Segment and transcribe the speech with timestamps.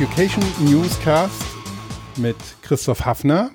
[0.00, 1.42] Education Newscast
[2.18, 3.50] mit Christoph Hafner.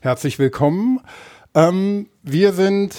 [0.00, 0.98] Herzlich willkommen.
[1.54, 2.96] Ähm, wir sind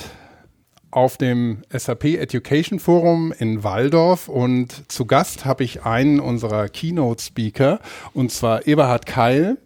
[0.90, 7.22] auf dem SAP Education Forum in Waldorf und zu Gast habe ich einen unserer Keynote
[7.22, 7.82] Speaker
[8.14, 9.58] und zwar Eberhard Keil.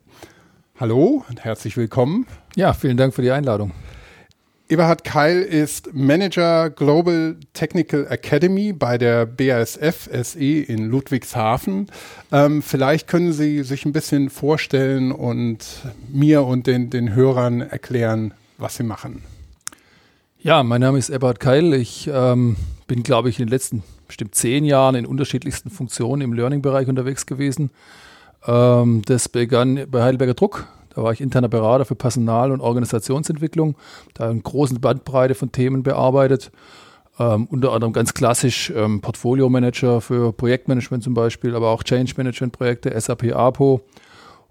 [0.79, 2.25] Hallo und herzlich willkommen.
[2.55, 3.71] Ja, vielen Dank für die Einladung.
[4.67, 11.85] Eberhard Keil ist Manager Global Technical Academy bei der BASF SE in Ludwigshafen.
[12.31, 18.33] Ähm, vielleicht können Sie sich ein bisschen vorstellen und mir und den, den Hörern erklären,
[18.57, 19.21] was Sie machen.
[20.39, 21.71] Ja, mein Name ist Eberhard Keil.
[21.75, 22.55] Ich ähm,
[22.87, 27.27] bin, glaube ich, in den letzten bestimmt zehn Jahren in unterschiedlichsten Funktionen im Learning-Bereich unterwegs
[27.27, 27.69] gewesen.
[28.47, 33.75] Ähm, das begann bei Heidelberger Druck da war ich interner Berater für Personal- und Organisationsentwicklung.
[34.13, 36.51] Da eine große Bandbreite von Themen bearbeitet.
[37.19, 43.33] Ähm, unter anderem ganz klassisch ähm, Portfolio-Manager für Projektmanagement zum Beispiel, aber auch Change-Management-Projekte, SAP
[43.33, 43.81] APO.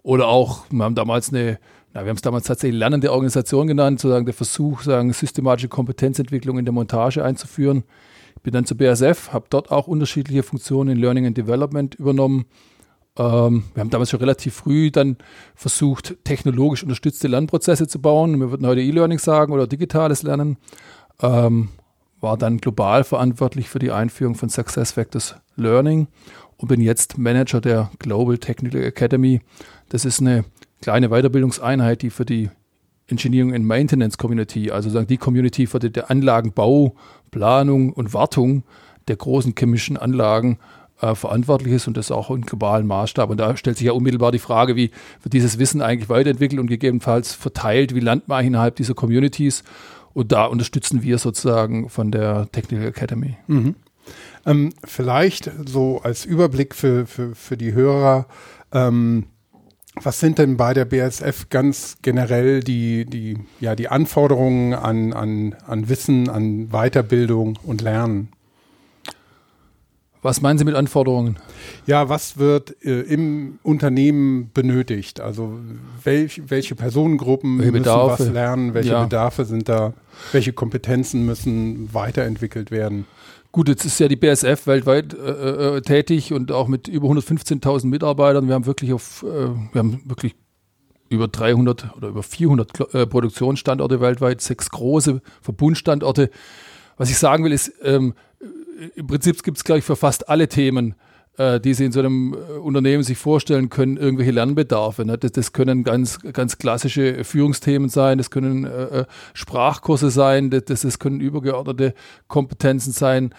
[0.03, 1.59] Oder auch, wir haben damals eine,
[1.95, 6.59] na, wir haben es damals tatsächlich lernende Organisation genannt, sozusagen der Versuch, sagen, systematische Kompetenzentwicklung
[6.59, 7.85] in der Montage einzuführen.
[8.37, 12.45] Ich bin dann zur BSF, habe dort auch unterschiedliche Funktionen in Learning and Development übernommen
[13.17, 15.17] ähm, wir haben damals schon relativ früh dann
[15.55, 18.41] versucht, technologisch unterstützte Lernprozesse zu bauen.
[18.41, 20.57] Wir würden heute E-Learning sagen oder digitales Lernen.
[21.23, 21.69] Ähm,
[22.21, 26.09] war dann global verantwortlich für die Einführung von Success Factors Learning
[26.57, 29.41] und bin jetzt Manager der Global Technical Academy.
[29.91, 30.45] Das ist eine
[30.81, 32.51] kleine Weiterbildungseinheit, die für die
[33.07, 36.95] Engineering and Maintenance Community, also die Community für die Anlagenbau,
[37.31, 38.65] Planung und Wartung
[39.07, 40.59] der großen chemischen Anlagen
[41.01, 43.31] äh, verantwortlich ist und das auch im globalen Maßstab.
[43.31, 44.91] Und da stellt sich ja unmittelbar die Frage, wie
[45.23, 49.65] wird dieses Wissen eigentlich weiterentwickelt und gegebenenfalls verteilt, wie lernt man innerhalb dieser Communities.
[50.13, 53.37] Und da unterstützen wir sozusagen von der Technical Academy.
[53.49, 53.75] Mhm.
[54.47, 58.27] Ähm, vielleicht so als Überblick für, für, für die Hörer,
[58.73, 59.27] ähm,
[60.03, 65.55] was sind denn bei der BSF ganz generell die, die, ja, die Anforderungen an, an,
[65.67, 68.29] an Wissen, an Weiterbildung und Lernen?
[70.25, 71.37] Was meinen Sie mit Anforderungen?
[71.85, 75.21] Ja, was wird äh, im Unternehmen benötigt?
[75.21, 75.59] Also
[76.03, 78.73] welch, welche Personengruppen welche müssen was lernen?
[78.73, 79.03] Welche ja.
[79.03, 79.93] Bedarfe sind da?
[80.33, 83.05] Welche Kompetenzen müssen weiterentwickelt werden?
[83.53, 87.85] Gut, jetzt ist ja die BSF weltweit äh, äh, tätig und auch mit über 115.000
[87.85, 88.49] Mitarbeitern.
[88.49, 90.37] Wir haben wirklich auf, äh, wir haben wirklich
[91.11, 96.31] über 300 oder über 400 äh, Produktionsstandorte weltweit, sechs große Verbundstandorte.
[96.97, 98.15] Was ich sagen will, ist, ähm,
[98.95, 100.95] im Prinzip gibt es, glaube ich, für fast alle Themen,
[101.37, 105.05] äh, die Sie in so einem äh, Unternehmen sich vorstellen können, irgendwelche Lernbedarfe.
[105.05, 105.19] Ne?
[105.19, 110.65] Das, das, können ganz, ganz klassische Führungsthemen sein, das können äh, äh Sprachkurse sein, das,
[110.65, 111.95] das, können übergeordnete
[112.29, 113.35] Kompetenzen sein.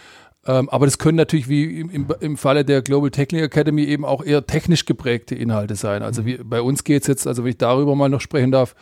[0.46, 4.23] Ähm, aber das können natürlich wie im, im, Falle der Global Technical Academy eben auch
[4.23, 6.03] eher technisch geprägte Inhalte sein.
[6.03, 6.25] Also mhm.
[6.25, 8.75] wie, bei uns geht es jetzt, also wenn ich darüber mal noch sprechen darf,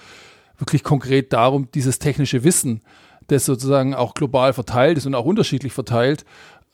[0.58, 2.82] wirklich konkret darum, dieses technische Wissen
[3.28, 6.26] das sozusagen auch global verteilt ist und auch unterschiedlich verteilt,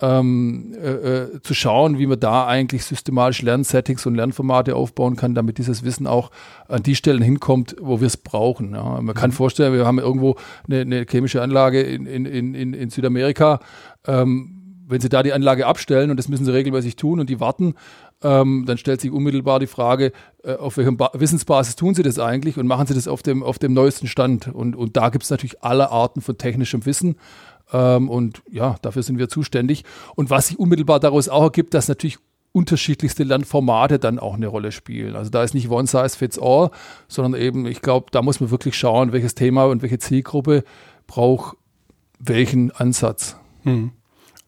[0.01, 5.35] ähm, äh, äh, zu schauen, wie man da eigentlich systematisch Lernsettings und Lernformate aufbauen kann,
[5.35, 6.31] damit dieses Wissen auch
[6.67, 8.73] an die Stellen hinkommt, wo wir es brauchen.
[8.73, 9.01] Ja.
[9.01, 9.35] Man kann mhm.
[9.35, 10.35] vorstellen, wir haben irgendwo
[10.67, 13.59] eine, eine chemische Anlage in, in, in, in Südamerika.
[14.07, 14.55] Ähm,
[14.87, 17.75] wenn Sie da die Anlage abstellen, und das müssen Sie regelmäßig tun, und die warten,
[18.21, 20.11] ähm, dann stellt sich unmittelbar die Frage,
[20.43, 23.43] äh, auf welcher ba Wissensbasis tun Sie das eigentlich und machen Sie das auf dem,
[23.43, 24.47] auf dem neuesten Stand.
[24.47, 27.15] Und, und da gibt es natürlich alle Arten von technischem Wissen.
[27.71, 29.83] Ähm, und ja, dafür sind wir zuständig.
[30.15, 32.17] Und was sich unmittelbar daraus auch ergibt, dass natürlich
[32.51, 35.15] unterschiedlichste Lernformate dann auch eine Rolle spielen.
[35.15, 36.71] Also da ist nicht one size fits all,
[37.07, 40.63] sondern eben, ich glaube, da muss man wirklich schauen, welches Thema und welche Zielgruppe
[41.05, 41.57] braucht
[42.19, 43.37] welchen Ansatz.
[43.63, 43.91] Hm.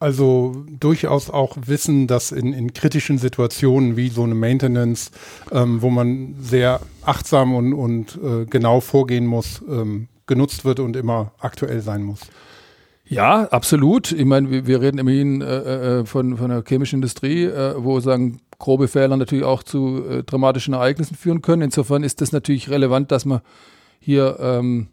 [0.02, 5.12] Also durchaus auch wissen, dass in, in kritischen Situationen wie so eine Maintenance,
[5.52, 10.96] ähm, wo man sehr achtsam und, und äh, genau vorgehen muss, ähm, genutzt wird und
[10.96, 12.18] immer aktuell sein muss.
[13.04, 14.10] Ja, absolut.
[14.10, 18.00] Ich meine, wir, wir reden immerhin äh, äh, von, von der chemischen Industrie, äh, wo
[18.00, 21.62] sagen grobe Fehler natürlich auch zu äh, dramatischen Ereignissen führen können.
[21.62, 23.40] Insofern ist das natürlich relevant, dass man
[24.00, 24.88] hier ähm,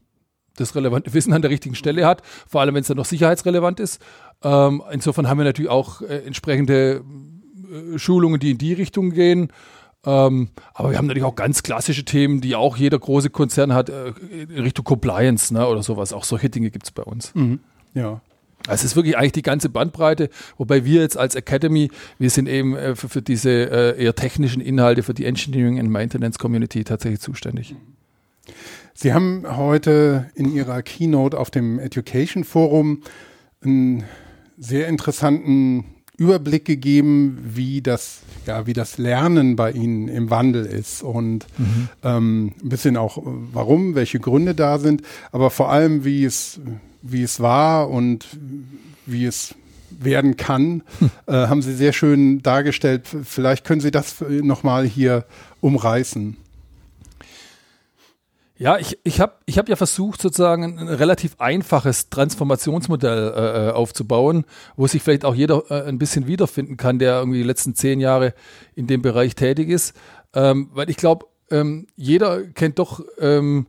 [0.59, 3.79] das relevante Wissen an der richtigen Stelle hat, vor allem wenn es dann noch sicherheitsrelevant
[3.79, 4.01] ist.
[4.43, 7.03] Ähm, insofern haben wir natürlich auch äh, entsprechende
[7.93, 9.51] äh, Schulungen, die in die Richtung gehen.
[10.05, 13.89] Ähm, aber wir haben natürlich auch ganz klassische Themen, die auch jeder große Konzern hat,
[13.89, 16.13] äh, in Richtung Compliance ne, oder sowas.
[16.13, 17.35] Auch solche Dinge gibt es bei uns.
[17.35, 17.59] Mhm.
[17.93, 18.21] Ja.
[18.67, 22.47] Also es ist wirklich eigentlich die ganze Bandbreite, wobei wir jetzt als Academy, wir sind
[22.47, 26.83] eben äh, für, für, diese äh, eher technischen Inhalte, für die Engineering and Maintenance Community
[26.83, 27.75] tatsächlich zuständig.
[28.93, 33.03] Sie haben heute in Ihrer Keynote auf dem Education Forum
[33.63, 34.03] einen
[34.59, 35.85] sehr interessanten
[36.17, 41.89] Überblick gegeben, wie das, ja, wie das Lernen bei Ihnen im Wandel ist und mhm.
[42.03, 45.01] ähm, ein bisschen auch warum, welche Gründe da sind,
[45.31, 46.59] aber vor allem, wie es,
[47.01, 48.25] wie es war und
[49.05, 49.55] wie es
[49.89, 51.11] werden kann, hm.
[51.27, 53.07] äh, haben Sie sehr schön dargestellt.
[53.23, 55.25] Vielleicht können Sie das nochmal hier
[55.61, 56.37] umreißen.
[58.61, 63.71] Ja, ich, ich habe ich hab ja versucht, sozusagen ein relativ einfaches Transformationsmodell äh, äh,
[63.71, 64.43] aufzubauen,
[64.75, 68.01] wo sich vielleicht auch jeder äh, ein bisschen wiederfinden kann, der irgendwie die letzten zehn
[68.01, 68.33] Jahre
[68.75, 69.95] in dem Bereich tätig ist.
[70.33, 73.67] Ähm, weil ich glaube, ähm, jeder kennt doch ähm,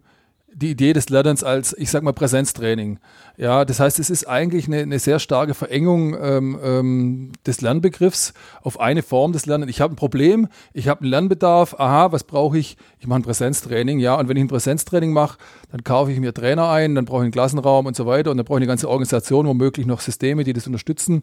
[0.52, 2.99] die Idee des Lernens als, ich sag mal, Präsenztraining.
[3.37, 8.35] Ja, das heißt, es ist eigentlich eine, eine sehr starke Verengung ähm, ähm, des Lernbegriffs
[8.62, 9.70] auf eine Form des Lernens.
[9.70, 12.76] Ich habe ein Problem, ich habe einen Lernbedarf, aha, was brauche ich?
[12.99, 15.38] Ich mache ein Präsenztraining, ja, und wenn ich ein Präsenztraining mache,
[15.70, 18.37] dann kaufe ich mir Trainer ein, dann brauche ich einen Klassenraum und so weiter und
[18.37, 21.23] dann brauche ich eine ganze Organisation, womöglich noch Systeme, die das unterstützen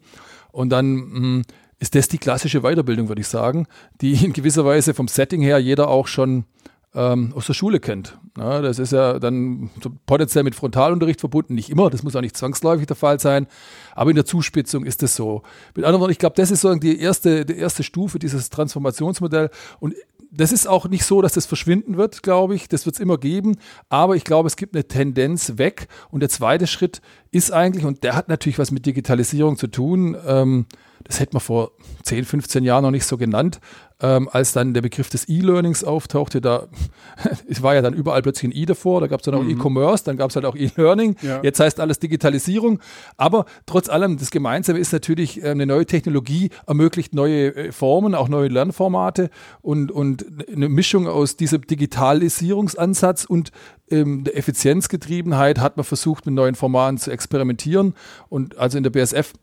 [0.52, 1.42] und dann mh, hm,
[1.80, 3.68] ist das die klassische Weiterbildung, würde ich sagen,
[4.02, 6.46] die in gewisser Weise vom Setting her jeder auch schon
[6.96, 8.18] ähm, aus der Schule kennt.
[8.38, 9.70] Ja, das ist ja dann
[10.06, 13.48] potenziell mit Frontalunterricht verbunden, nicht immer, das muss auch nicht zwangsläufig der Fall sein,
[13.94, 15.44] aber in der Zuspitzung ist es so.
[15.76, 19.52] Mit anderen Worten, ich glaube, das ist so die erste, die erste Stufe dieses Transformationsmodells
[19.80, 19.96] und
[20.32, 22.68] das ist auch nicht so, dass das verschwinden wird, glaube ich.
[22.68, 23.56] Das wird es immer geben.
[23.90, 25.88] Aber ich glaube, es gibt eine Tendenz weg.
[26.12, 27.02] Und der zweite Schritt
[27.32, 30.66] ist eigentlich, und der hat natürlich was mit Digitalisierung zu tun, ähm,
[31.04, 31.72] das hätte man vor
[32.04, 33.60] 10, 15 Jahren noch nicht so genannt,
[34.00, 36.68] ähm, als dann der Begriff des E-Learnings auftauchte, da
[37.50, 39.52] es war ja dann überall plötzlich ein E davor, da gab es dann auch mhm.
[39.52, 41.42] E-Commerce, dann gab es halt auch E-Learning, ja.
[41.44, 42.80] jetzt heißt alles Digitalisierung,
[43.18, 48.14] aber trotz allem, das Gemeinsame ist natürlich, äh, eine neue Technologie ermöglicht neue äh, Formen,
[48.14, 49.30] auch neue Lernformate
[49.62, 53.52] und, und eine Mischung aus diesem Digitalisierungsansatz und
[53.90, 57.96] ähm, der Effizienzgetriebenheit hat man versucht, mit neuen Formaten zu experimentieren
[58.30, 59.34] und also in der BSF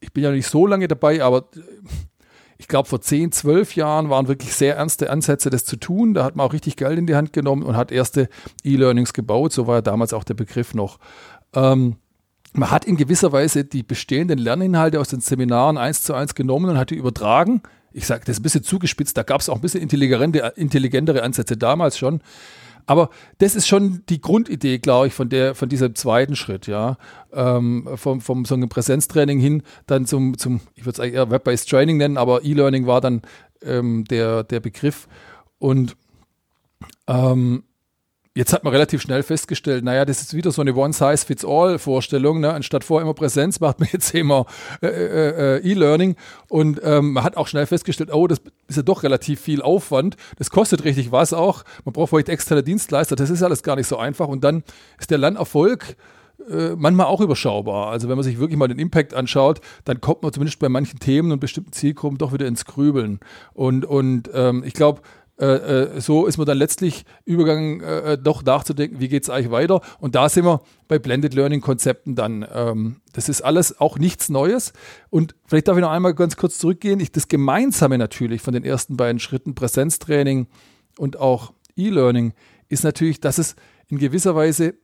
[0.00, 1.48] ich bin ja nicht so lange dabei, aber
[2.58, 6.14] ich glaube, vor 10, 12 Jahren waren wirklich sehr ernste Ansätze, das zu tun.
[6.14, 8.28] Da hat man auch richtig Geld in die Hand genommen und hat erste
[8.64, 9.52] E-Learnings gebaut.
[9.52, 10.98] So war ja damals auch der Begriff noch.
[11.54, 11.96] Ähm,
[12.54, 16.70] man hat in gewisser Weise die bestehenden Lerninhalte aus den Seminaren eins zu eins genommen
[16.70, 17.62] und hat die übertragen.
[17.92, 21.56] Ich sage, das ist ein bisschen zugespitzt, da gab es auch ein bisschen intelligentere Ansätze
[21.56, 22.20] damals schon.
[22.86, 26.96] Aber das ist schon die Grundidee, glaube ich, von, der, von diesem zweiten Schritt, ja.
[27.32, 31.30] Ähm, vom, vom so einem Präsenztraining hin dann zum, zum ich würde es eigentlich eher
[31.30, 33.22] Web-Based Training nennen, aber E-Learning war dann
[33.62, 35.08] ähm, der, der Begriff.
[35.58, 35.96] Und
[37.08, 37.64] ähm,
[38.36, 42.40] Jetzt hat man relativ schnell festgestellt, naja, das ist wieder so eine One-Size-Fits-All-Vorstellung.
[42.40, 42.52] Ne?
[42.52, 44.44] Anstatt vorher immer Präsenz macht man jetzt immer
[44.82, 46.16] äh, äh, äh, E-Learning.
[46.50, 50.18] Und ähm, man hat auch schnell festgestellt, oh, das ist ja doch relativ viel Aufwand.
[50.36, 51.64] Das kostet richtig was auch.
[51.86, 53.16] Man braucht vielleicht externe Dienstleister.
[53.16, 54.28] Das ist alles gar nicht so einfach.
[54.28, 54.64] Und dann
[54.98, 55.96] ist der Lernerfolg
[56.50, 57.88] äh, manchmal auch überschaubar.
[57.90, 60.98] Also wenn man sich wirklich mal den Impact anschaut, dann kommt man zumindest bei manchen
[60.98, 63.18] Themen und bestimmten Zielgruppen doch wieder ins Grübeln.
[63.54, 65.00] Und, und ähm, ich glaube,
[65.38, 69.30] äh, äh, so ist man dann letztlich übergegangen, äh, äh, doch nachzudenken, wie geht es
[69.30, 69.82] eigentlich weiter.
[70.00, 72.46] Und da sind wir bei Blended Learning Konzepten dann.
[72.50, 74.72] Ähm, das ist alles auch nichts Neues.
[75.10, 77.00] Und vielleicht darf ich noch einmal ganz kurz zurückgehen.
[77.00, 80.46] Ich, das Gemeinsame natürlich von den ersten beiden Schritten, Präsenztraining
[80.98, 82.32] und auch E-Learning,
[82.68, 83.56] ist natürlich, dass es
[83.88, 84.74] in gewisser Weise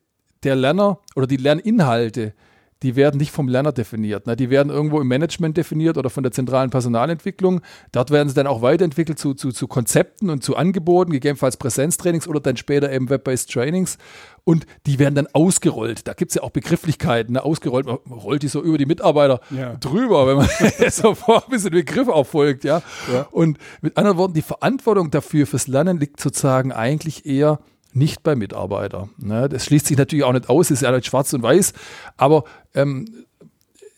[0.42, 2.35] der Lerner oder die Lerninhalte
[2.82, 4.26] die werden nicht vom Lerner definiert.
[4.26, 4.36] Ne?
[4.36, 7.60] Die werden irgendwo im Management definiert oder von der zentralen Personalentwicklung.
[7.92, 12.26] Dort werden sie dann auch weiterentwickelt zu, zu, zu Konzepten und zu Angeboten, gegebenenfalls Präsenztrainings
[12.26, 13.98] oder dann später eben Web-based Trainings.
[14.44, 16.08] Und die werden dann ausgerollt.
[16.08, 17.34] Da gibt es ja auch Begrifflichkeiten.
[17.34, 17.44] Ne?
[17.44, 19.74] Ausgerollt, man rollt die so über die Mitarbeiter ja.
[19.76, 20.48] drüber, wenn man
[20.90, 22.64] so vor ein bisschen Begriff auffolgt.
[22.64, 22.82] Ja?
[23.12, 23.28] ja?
[23.30, 27.60] Und mit anderen Worten, die Verantwortung dafür fürs Lernen liegt sozusagen eigentlich eher
[27.92, 29.08] nicht beim Mitarbeiter.
[29.18, 29.49] Ne?
[29.49, 31.72] Das schließt sich natürlich auch nicht aus, ist ja nicht schwarz und weiß,
[32.16, 32.44] aber
[32.75, 33.06] ähm,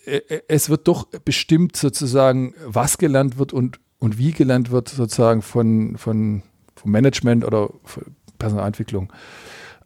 [0.04, 4.88] äh, äh, es wird doch bestimmt sozusagen, was gelernt wird und, und wie gelernt wird,
[4.88, 6.42] sozusagen von, von,
[6.74, 7.70] vom Management oder
[8.38, 9.12] Personalentwicklung.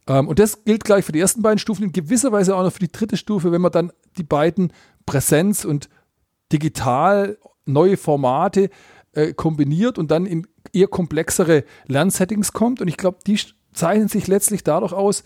[0.06, 2.72] Ähm, und das gilt gleich für die ersten beiden Stufen, in gewisser Weise auch noch
[2.72, 4.72] für die dritte Stufe, wenn man dann die beiden
[5.06, 5.88] Präsenz und
[6.52, 8.70] digital neue Formate
[9.12, 12.80] äh, kombiniert und dann in eher komplexere Lernsettings kommt.
[12.80, 13.38] Und ich glaube, die
[13.72, 15.24] zeichnen sich letztlich dadurch aus,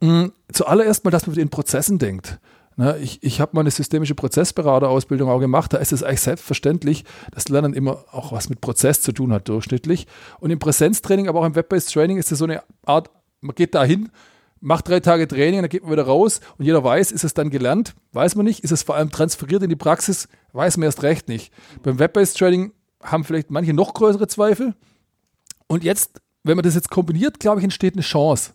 [0.00, 2.38] mh, zuallererst mal, dass man mit den Prozessen denkt.
[2.78, 5.72] Ne, ich ich habe mal eine systemische Prozessberaterausbildung auch gemacht.
[5.72, 9.48] Da ist es eigentlich selbstverständlich, dass Lernen immer auch was mit Prozess zu tun hat,
[9.48, 10.06] durchschnittlich.
[10.40, 13.74] Und im Präsenztraining, aber auch im Web-Based Training ist es so eine Art, man geht
[13.74, 14.10] da hin,
[14.60, 17.48] macht drei Tage Training, dann geht man wieder raus und jeder weiß, ist es dann
[17.48, 17.94] gelernt?
[18.12, 18.62] Weiß man nicht.
[18.62, 20.28] Ist es vor allem transferiert in die Praxis?
[20.52, 21.54] Weiß man erst recht nicht.
[21.82, 24.74] Beim Web-Based Training haben vielleicht manche noch größere Zweifel.
[25.66, 28.52] Und jetzt wenn man das jetzt kombiniert, glaube ich, entsteht eine Chance.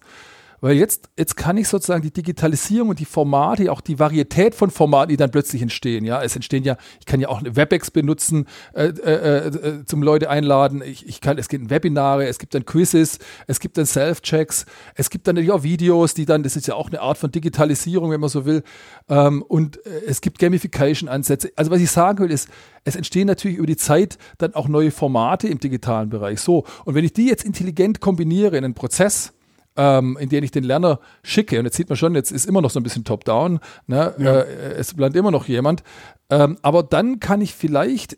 [0.61, 4.69] Weil jetzt, jetzt kann ich sozusagen die Digitalisierung und die Formate, auch die Varietät von
[4.69, 6.05] Formaten, die dann plötzlich entstehen.
[6.05, 10.29] Ja, es entstehen ja, ich kann ja auch WebEx benutzen, äh, äh, äh, zum Leute
[10.29, 10.83] einladen.
[10.85, 15.09] Ich, ich kann, es gibt Webinare, es gibt dann Quizzes, es gibt dann Self-Checks, es
[15.09, 18.11] gibt dann natürlich auch Videos, die dann, das ist ja auch eine Art von Digitalisierung,
[18.11, 18.61] wenn man so will.
[19.09, 21.51] Ähm, und äh, es gibt Gamification-Ansätze.
[21.55, 22.49] Also was ich sagen will, ist,
[22.83, 26.39] es entstehen natürlich über die Zeit dann auch neue Formate im digitalen Bereich.
[26.39, 29.33] So, und wenn ich die jetzt intelligent kombiniere in einen Prozess,
[29.75, 32.61] ähm, in den ich den Lerner schicke, und jetzt sieht man schon, jetzt ist immer
[32.61, 34.13] noch so ein bisschen top-down, ne?
[34.17, 34.39] ja.
[34.41, 35.83] äh, es bleibt immer noch jemand,
[36.29, 38.17] ähm, aber dann kann ich vielleicht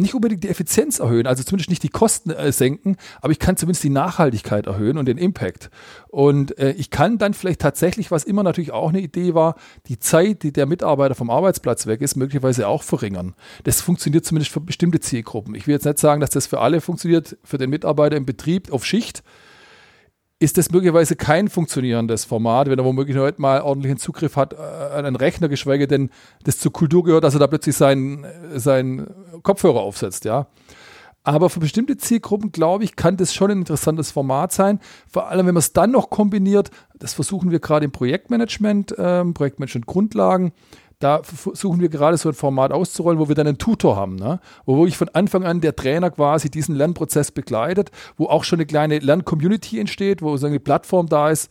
[0.00, 3.56] nicht unbedingt die Effizienz erhöhen, also zumindest nicht die Kosten äh, senken, aber ich kann
[3.56, 5.70] zumindest die Nachhaltigkeit erhöhen und den Impact.
[6.08, 9.98] Und äh, ich kann dann vielleicht tatsächlich, was immer natürlich auch eine Idee war, die
[9.98, 13.34] Zeit, die der Mitarbeiter vom Arbeitsplatz weg ist, möglicherweise auch verringern.
[13.64, 15.54] Das funktioniert zumindest für bestimmte Zielgruppen.
[15.54, 18.72] Ich will jetzt nicht sagen, dass das für alle funktioniert, für den Mitarbeiter im Betrieb
[18.72, 19.22] auf Schicht,
[20.40, 24.56] ist das möglicherweise kein funktionierendes Format, wenn er womöglich heute mal ordentlichen Zugriff hat äh,
[24.56, 26.10] an einen Rechner, geschweige denn
[26.44, 29.06] das zur Kultur gehört, dass er da plötzlich seinen, seinen
[29.42, 30.46] Kopfhörer aufsetzt, ja.
[31.22, 34.80] Aber für bestimmte Zielgruppen, glaube ich, kann das schon ein interessantes Format sein.
[35.06, 39.34] Vor allem, wenn man es dann noch kombiniert, das versuchen wir gerade im Projektmanagement, ähm,
[39.34, 40.52] Projektmanagement Grundlagen,
[41.00, 44.38] da versuchen wir gerade so ein Format auszurollen, wo wir dann einen Tutor haben, ne?
[44.66, 48.66] wo wirklich von Anfang an der Trainer quasi diesen Lernprozess begleitet, wo auch schon eine
[48.66, 51.50] kleine Lern-Community entsteht, wo so eine Plattform da ist.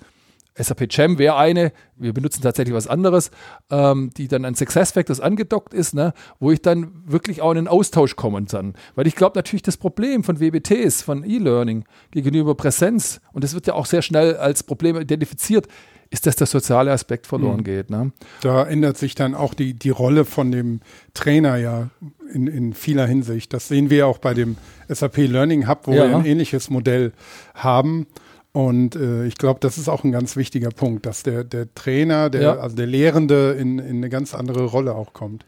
[0.55, 3.31] SAP Jam wäre eine, wir benutzen tatsächlich was anderes,
[3.71, 7.67] ähm, die dann an SuccessFactors angedockt ist, ne, wo ich dann wirklich auch in einen
[7.67, 8.73] Austausch kommen kann.
[8.95, 13.67] Weil ich glaube natürlich das Problem von WBTs, von E-Learning gegenüber Präsenz, und das wird
[13.67, 15.67] ja auch sehr schnell als Problem identifiziert,
[16.11, 17.63] ist, dass der soziale Aspekt verloren mhm.
[17.63, 17.89] geht.
[17.89, 18.11] Ne?
[18.41, 20.81] Da ändert sich dann auch die, die Rolle von dem
[21.13, 21.89] Trainer ja
[22.33, 23.53] in, in vieler Hinsicht.
[23.53, 26.09] Das sehen wir auch bei dem SAP Learning Hub, wo ja.
[26.09, 27.13] wir ein ähnliches Modell
[27.53, 28.07] haben.
[28.51, 32.31] Und äh, ich glaube, das ist auch ein ganz wichtiger Punkt, dass der, der Trainer,
[32.31, 32.55] der, ja.
[32.57, 35.45] also der Lehrende in, in eine ganz andere Rolle auch kommt.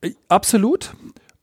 [0.00, 0.94] Äh, absolut.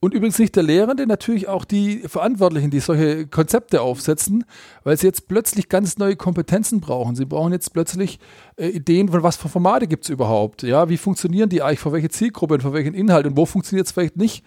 [0.02, 4.44] Und übrigens nicht der Lehrende, natürlich auch die Verantwortlichen, die solche Konzepte aufsetzen,
[4.82, 7.16] weil sie jetzt plötzlich ganz neue Kompetenzen brauchen.
[7.16, 8.18] Sie brauchen jetzt plötzlich
[8.56, 10.62] äh, Ideen, von was für Formate gibt es überhaupt.
[10.62, 13.92] Ja, wie funktionieren die eigentlich, für welche Zielgruppe, für welchen Inhalt und wo funktioniert es
[13.92, 14.42] vielleicht nicht.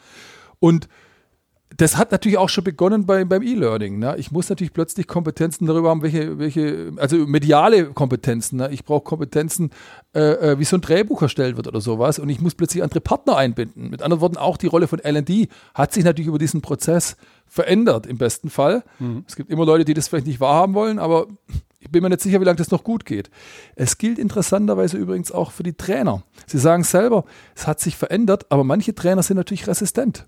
[0.60, 0.88] Und
[1.77, 4.00] das hat natürlich auch schon begonnen bei, beim E-Learning.
[4.00, 4.15] Ne?
[4.18, 8.58] Ich muss natürlich plötzlich Kompetenzen darüber haben, welche, welche also mediale Kompetenzen.
[8.58, 8.70] Ne?
[8.72, 9.72] Ich brauche Kompetenzen,
[10.13, 12.20] äh, äh wie so ein Drehbuch erstellt wird oder sowas.
[12.20, 13.89] Und ich muss plötzlich andere Partner einbinden.
[13.89, 18.06] Mit anderen Worten, auch die Rolle von LD hat sich natürlich über diesen Prozess verändert,
[18.06, 18.84] im besten Fall.
[19.00, 19.25] Mhm.
[19.27, 21.27] Es gibt immer Leute, die das vielleicht nicht wahrhaben wollen, aber
[21.80, 23.30] ich bin mir nicht sicher, wie lange das noch gut geht.
[23.75, 26.24] Es gilt interessanterweise übrigens auch für die Trainer.
[26.48, 27.25] Sie sagen selber,
[27.56, 30.25] es hat sich verändert, aber manche Trainer sind natürlich resistent.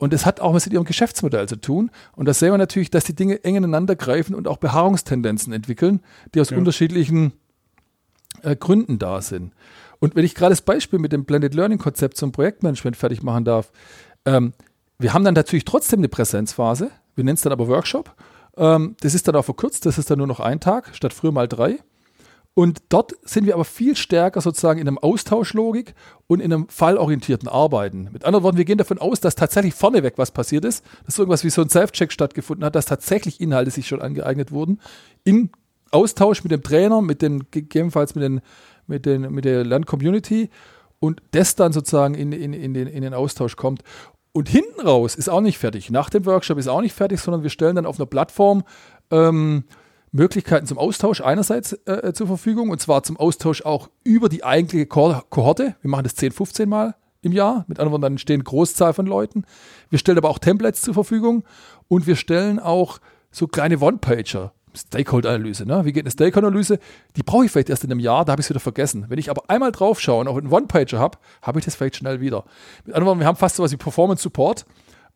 [0.00, 1.90] Und das hat auch was mit ihrem Geschäftsmodell zu tun.
[2.16, 6.00] Und da sehen wir natürlich, dass die Dinge eng ineinander greifen und auch Beharrungstendenzen entwickeln,
[6.34, 6.56] die aus ja.
[6.56, 7.34] unterschiedlichen
[8.40, 9.52] äh, Gründen da sind.
[9.98, 13.44] Und wenn ich gerade das Beispiel mit dem Blended Learning Konzept zum Projektmanagement fertig machen
[13.44, 13.72] darf,
[14.24, 14.54] ähm,
[14.98, 16.90] wir haben dann natürlich trotzdem eine Präsenzphase.
[17.14, 18.14] Wir nennen es dann aber Workshop.
[18.56, 21.32] Ähm, das ist dann auch verkürzt, das ist dann nur noch ein Tag statt früher
[21.32, 21.78] mal drei.
[22.54, 25.94] Und dort sind wir aber viel stärker sozusagen in einem Austauschlogik
[26.26, 28.08] und in einem fallorientierten Arbeiten.
[28.12, 31.44] Mit anderen Worten, wir gehen davon aus, dass tatsächlich vorneweg was passiert ist, dass irgendwas
[31.44, 34.80] wie so ein Self-Check stattgefunden hat, dass tatsächlich Inhalte sich schon angeeignet wurden,
[35.24, 35.50] in
[35.92, 38.40] Austausch mit dem Trainer, mit den, gegebenenfalls mit, den,
[38.86, 40.50] mit, den, mit der Lern-Community
[40.98, 43.82] und das dann sozusagen in, in, in, den, in den Austausch kommt.
[44.32, 45.90] Und hinten raus ist auch nicht fertig.
[45.90, 48.62] Nach dem Workshop ist auch nicht fertig, sondern wir stellen dann auf einer Plattform
[49.10, 49.64] ähm,
[50.12, 54.44] Möglichkeiten zum Austausch einerseits äh, äh, zur Verfügung und zwar zum Austausch auch über die
[54.44, 55.76] eigentliche Kohorte.
[55.80, 57.64] Wir machen das 10, 15 Mal im Jahr.
[57.68, 59.44] Mit anderen Worten, dann stehen Großzahl von Leuten.
[59.88, 61.44] Wir stellen aber auch Templates zur Verfügung
[61.88, 62.98] und wir stellen auch
[63.30, 64.52] so kleine One-Pager.
[64.72, 65.84] Stakeholder-Analyse, ne?
[65.84, 66.78] Wie geht eine Stakeholder-Analyse?
[67.16, 69.06] Die brauche ich vielleicht erst in einem Jahr, da habe ich es wieder vergessen.
[69.08, 71.96] Wenn ich aber einmal drauf schaue und auch einen One-Pager habe, habe ich das vielleicht
[71.96, 72.44] schnell wieder.
[72.84, 74.66] Mit anderen Worten, wir haben fast so was wie Performance-Support.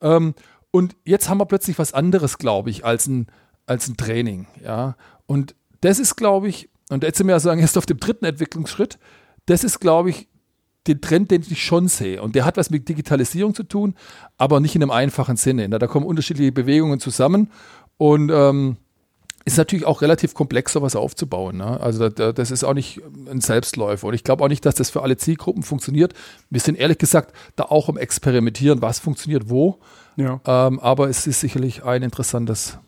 [0.01, 0.35] Ähm,
[0.73, 3.29] und jetzt haben wir plötzlich was anderes, glaube ich, als ein
[3.67, 4.47] als ein Training.
[4.63, 4.97] Ja?
[5.27, 8.25] Und das ist, glaube ich, und jetzt sind wir ja sagen, erst auf dem dritten
[8.25, 8.99] Entwicklungsschritt,
[9.47, 10.29] das ist, glaube ich,
[10.87, 12.21] den Trend, den ich schon sehe.
[12.23, 13.95] Und der hat was mit Digitalisierung zu tun,
[14.37, 15.69] aber nicht in einem einfachen Sinne.
[15.69, 17.51] Da kommen unterschiedliche Bewegungen zusammen
[17.97, 18.77] und ähm,
[19.47, 21.59] ist natürlich auch relativ komplex, sowas aufzubauen.
[21.59, 21.81] Ne?
[21.81, 24.07] Also das ist auch nicht ein Selbstläufer.
[24.09, 26.15] Und ich glaube auch nicht, dass das für alle Zielgruppen funktioniert.
[26.51, 29.79] Wir sind ehrlich gesagt da auch im Experimentieren, was funktioniert wo.
[30.17, 30.41] Ja.
[30.47, 32.79] Ähm, aber es ist sicherlich ein interessantes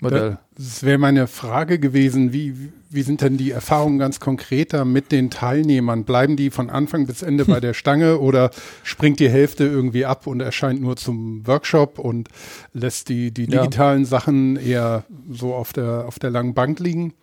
[0.00, 0.38] Modell.
[0.56, 2.54] Das wäre meine Frage gewesen, wie,
[2.90, 6.04] wie sind denn die Erfahrungen ganz konkreter mit den Teilnehmern?
[6.04, 8.50] Bleiben die von Anfang bis Ende bei der Stange oder
[8.82, 12.28] springt die Hälfte irgendwie ab und erscheint nur zum Workshop und
[12.72, 14.08] lässt die, die digitalen ja.
[14.08, 17.14] Sachen eher so auf der, auf der langen Bank liegen?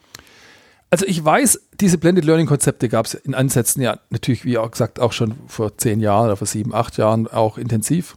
[0.91, 4.72] Also ich weiß, diese Blended Learning Konzepte gab es in Ansätzen ja natürlich, wie auch
[4.72, 8.15] gesagt, auch schon vor zehn Jahren oder vor sieben, acht Jahren auch intensiv.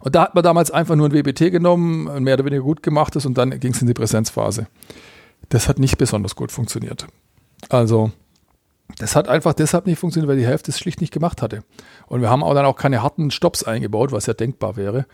[0.00, 3.26] Und da hat man damals einfach nur ein WBT genommen, mehr oder weniger gut gemachtes
[3.26, 4.66] und dann ging es in die Präsenzphase.
[5.48, 7.06] Das hat nicht besonders gut funktioniert.
[7.68, 8.12] Also
[8.98, 11.64] das hat einfach deshalb nicht funktioniert, weil die Hälfte es schlicht nicht gemacht hatte.
[12.06, 15.06] Und wir haben auch dann auch keine harten Stops eingebaut, was ja denkbar wäre.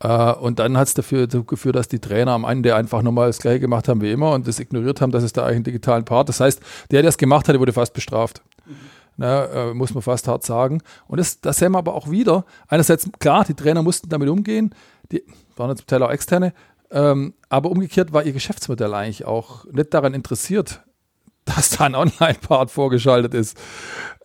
[0.00, 3.38] Äh, und dann hat es dafür geführt, dass die Trainer am Ende einfach nochmal das
[3.38, 6.04] gleiche gemacht haben wie immer und das ignoriert haben, dass es da eigentlich einen digitalen
[6.04, 6.28] Part.
[6.28, 8.42] Das heißt, der, der es gemacht hatte, wurde fast bestraft.
[8.66, 8.74] Mhm.
[9.16, 10.82] Na, äh, muss man fast hart sagen.
[11.06, 12.44] Und das, das sehen wir aber auch wieder.
[12.68, 14.74] Einerseits, klar, die Trainer mussten damit umgehen,
[15.12, 15.22] die
[15.56, 16.54] waren zum Teil auch externe,
[16.90, 20.82] ähm, aber umgekehrt war ihr Geschäftsmodell eigentlich auch nicht daran interessiert,
[21.44, 23.58] dass da ein Online-Part vorgeschaltet ist,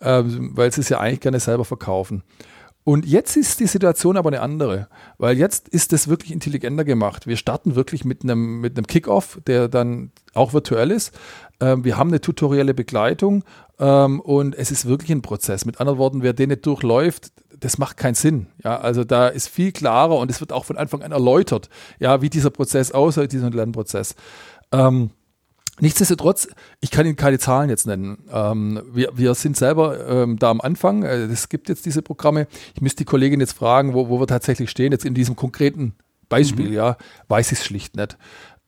[0.00, 2.22] ähm, weil sie es ja eigentlich gerne selber verkaufen.
[2.88, 4.86] Und jetzt ist die Situation aber eine andere,
[5.18, 7.26] weil jetzt ist es wirklich intelligenter gemacht.
[7.26, 11.12] Wir starten wirklich mit einem, mit einem Kickoff, der dann auch virtuell ist.
[11.58, 13.42] Ähm, wir haben eine tutorielle Begleitung
[13.78, 15.64] ähm, und es ist wirklich ein Prozess.
[15.64, 18.48] Mit anderen Worten, wer den nicht durchläuft, das macht keinen Sinn.
[18.62, 21.68] Ja, also da ist viel klarer und es wird auch von Anfang an erläutert,
[21.98, 24.14] ja, wie dieser Prozess aussieht, dieser Lernprozess.
[24.72, 25.10] Ähm,
[25.78, 26.48] Nichtsdestotrotz,
[26.80, 28.24] ich kann Ihnen keine Zahlen jetzt nennen.
[28.32, 31.02] Ähm, wir, wir sind selber ähm, da am Anfang.
[31.02, 32.46] Äh, es gibt jetzt diese Programme.
[32.74, 34.92] Ich müsste die Kollegin jetzt fragen, wo, wo wir tatsächlich stehen.
[34.92, 35.94] Jetzt in diesem konkreten
[36.30, 36.72] Beispiel, mhm.
[36.72, 36.96] ja,
[37.28, 38.16] weiß ich es schlicht nicht.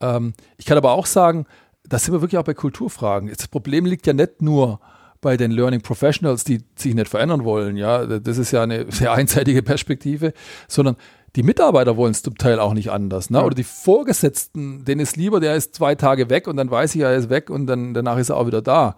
[0.01, 1.47] Ähm, ich kann aber auch sagen,
[1.83, 3.31] da sind wir wirklich auch bei Kulturfragen.
[3.35, 4.79] Das Problem liegt ja nicht nur
[5.21, 7.77] bei den Learning Professionals, die sich nicht verändern wollen.
[7.77, 10.33] Ja, das ist ja eine sehr einseitige Perspektive,
[10.69, 10.97] sondern
[11.37, 13.31] die Mitarbeiter wollen es zum Teil auch nicht anders.
[13.31, 13.39] Ne?
[13.39, 13.45] Ja.
[13.45, 17.03] Oder die Vorgesetzten, denen ist lieber, der ist zwei Tage weg und dann weiß ich,
[17.03, 18.97] er ist weg und dann danach ist er auch wieder da.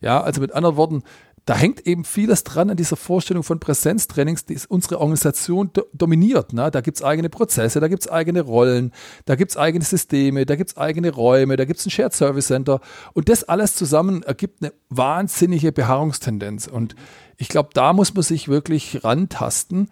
[0.00, 1.02] Ja, also mit anderen Worten,
[1.44, 6.52] da hängt eben vieles dran an dieser Vorstellung von Präsenztrainings, die unsere Organisation do dominiert.
[6.52, 6.70] Ne?
[6.70, 8.92] Da gibt es eigene Prozesse, da gibt es eigene Rollen,
[9.24, 12.12] da gibt es eigene Systeme, da gibt es eigene Räume, da gibt es ein Shared
[12.12, 12.80] Service Center.
[13.12, 16.68] Und das alles zusammen ergibt eine wahnsinnige Beharrungstendenz.
[16.68, 16.94] Und
[17.36, 19.90] ich glaube, da muss man sich wirklich rantasten.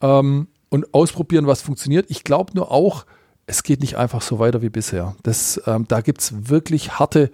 [0.00, 2.06] Ähm, und ausprobieren, was funktioniert.
[2.08, 3.04] Ich glaube nur auch,
[3.46, 5.16] es geht nicht einfach so weiter wie bisher.
[5.22, 7.30] Das, ähm, da gibt es wirklich harte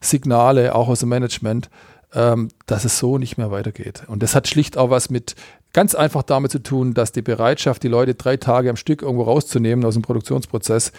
[0.00, 1.70] Signale, auch aus dem Management,
[2.12, 4.02] dass es so nicht mehr weitergeht.
[4.08, 5.36] Und das hat schlicht auch was mit
[5.72, 9.24] ganz einfach damit zu tun, dass die Bereitschaft, die Leute drei Tage am Stück irgendwo
[9.24, 10.92] rauszunehmen aus dem Produktionsprozess,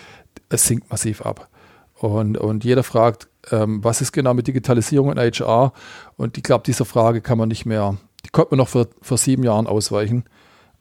[0.49, 1.49] es sinkt massiv ab.
[1.95, 5.73] Und, und jeder fragt, ähm, was ist genau mit Digitalisierung in HR?
[6.17, 9.17] Und ich glaube, dieser Frage kann man nicht mehr, die konnte man noch vor, vor
[9.17, 10.23] sieben Jahren ausweichen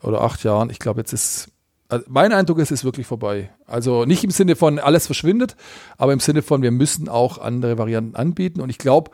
[0.03, 0.71] oder acht Jahren.
[0.71, 1.49] Ich glaube, jetzt ist,
[1.89, 3.51] also mein Eindruck ist, es ist wirklich vorbei.
[3.67, 5.57] Also nicht im Sinne von alles verschwindet,
[5.99, 8.61] aber im Sinne von, wir müssen auch andere Varianten anbieten.
[8.61, 9.11] Und ich glaube,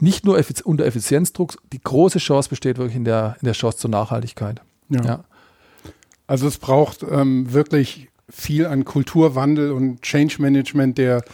[0.00, 3.78] nicht nur effiz unter Effizienzdruck, die große Chance besteht wirklich in der, in der Chance
[3.78, 4.60] zur Nachhaltigkeit.
[4.88, 5.02] Ja.
[5.04, 5.24] ja.
[6.26, 11.24] Also es braucht ähm, wirklich viel an Kulturwandel und Change Management, der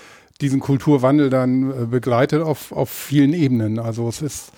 [0.41, 3.79] diesen Kulturwandel dann äh, begleitet auf, auf vielen Ebenen.
[3.79, 4.53] Also es ist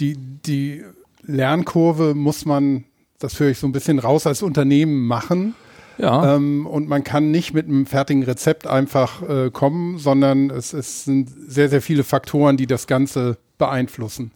[0.00, 0.82] die, die
[1.22, 2.84] Lernkurve muss man
[3.18, 5.54] das höre ich so ein bisschen raus, als Unternehmen machen.
[5.98, 6.36] Ja.
[6.36, 11.04] Ähm, und man kann nicht mit einem fertigen Rezept einfach äh, kommen, sondern es, es
[11.04, 14.32] sind sehr, sehr viele Faktoren, die das Ganze beeinflussen.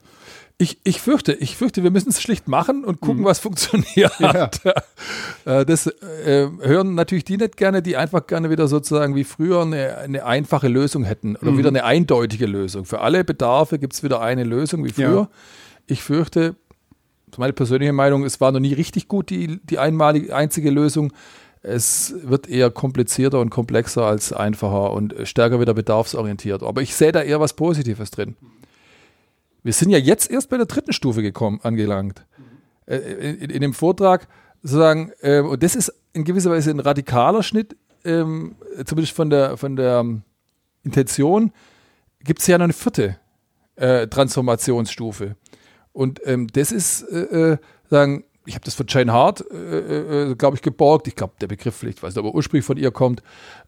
[0.59, 3.25] Ich, ich fürchte, ich fürchte, wir müssen es schlicht machen und gucken, mhm.
[3.25, 4.12] was funktioniert.
[4.20, 4.51] Ja.
[5.46, 9.62] Äh, das äh, hören natürlich die nicht gerne, die einfach gerne wieder sozusagen wie früher
[9.62, 11.59] eine, eine einfache Lösung hätten oder mhm.
[11.59, 12.85] wieder eine eindeutige Lösung.
[12.85, 15.09] Für alle Bedarfe gibt es wieder eine Lösung wie früher.
[15.09, 15.29] Ja.
[15.87, 16.57] Ich fürchte,
[17.38, 21.12] meine persönliche Meinung, es war noch nie richtig gut, die, die einmalige, einzige Lösung.
[21.62, 26.62] Es wird eher komplizierter und komplexer als einfacher und stärker wieder bedarfsorientiert.
[26.62, 28.37] Aber ich sehe da eher was Positives drin.
[29.62, 32.25] Wir sind ja jetzt erst bei der dritten Stufe gekommen, angelangt.
[32.87, 34.27] Äh, in, in, dem Vortrag
[34.62, 39.59] sozusagen, äh, und das ist in gewisser Weise ein radikaler Schnitt, ähm, zumindest von der,
[39.59, 40.05] von der
[40.83, 41.53] Intention,
[42.25, 43.18] gibt es ja noch eine vierte
[43.77, 45.37] äh, Transformationsstufe.
[45.92, 47.59] Und ähm, das ist, äh, äh
[47.90, 51.06] sagen, ich habe das von Jane Hart, äh, äh, äh glaube ich, geborgt.
[51.06, 53.22] Ich glaube, der Begriff vielleicht, weiß nicht, aber ursprünglich von ihr kommt,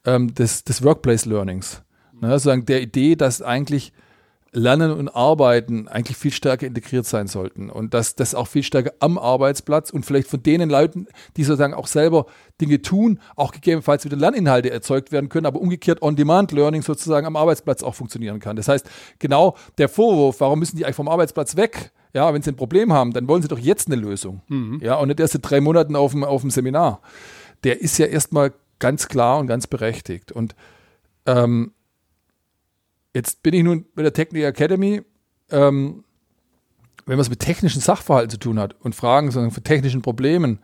[0.05, 1.83] ähm, des, des Workplace Learnings.
[2.21, 3.93] Ne, sozusagen der Idee, dass eigentlich
[4.55, 8.93] Lernen und Arbeiten eigentlich viel stärker integriert sein sollten und dass das auch viel stärker
[8.99, 11.07] am Arbeitsplatz und vielleicht von denen Leuten,
[11.39, 12.27] die sozusagen auch selber
[12.61, 17.83] Dinge tun, auch gegebenenfalls wieder Lerninhalte erzeugt werden können, aber umgekehrt On-Demand-Learning sozusagen am Arbeitsplatz
[17.83, 18.57] auch funktionieren kann.
[18.57, 21.93] Das heißt, genau der Vorwurf, warum müssen die eigentlich vom Arbeitsplatz weg?
[22.15, 24.43] Ja, wenn sie ein Problem haben, dann wollen sie doch jetzt eine Lösung.
[24.49, 24.81] Mhm.
[24.83, 27.01] Ja, und nicht erst in drei Monaten auf dem, auf dem Seminar.
[27.65, 30.33] Der ist ja erstmal ganz klar und ganz berechtigt.
[30.33, 30.55] Und
[31.27, 31.73] ähm,
[33.15, 35.03] Jetzt bin ich nun bei der Technik Academy.
[35.51, 36.05] Ähm,
[37.05, 40.61] wenn man es mit technischen Sachverhalten zu tun hat und Fragen sondern von technischen Problemen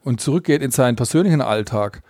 [0.00, 2.02] und zurückgeht in seinen persönlichen Alltag,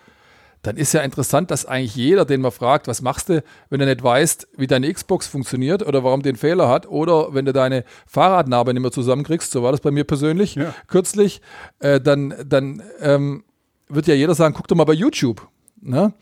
[0.63, 3.87] dann ist ja interessant, dass eigentlich jeder, den man fragt, was machst du, wenn du
[3.87, 7.85] nicht weißt, wie deine Xbox funktioniert oder warum den Fehler hat oder wenn du deine
[8.07, 10.73] Fahrradnarbe nicht mehr zusammenkriegst, so war das bei mir persönlich ja.
[10.87, 11.41] kürzlich,
[11.81, 13.45] äh, dann, dann ähm,
[13.89, 15.49] wird ja jeder sagen, guck doch mal bei YouTube.
[15.81, 16.13] Ne?